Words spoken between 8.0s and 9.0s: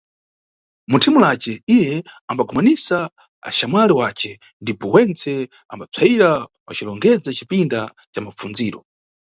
ca mapfundziro.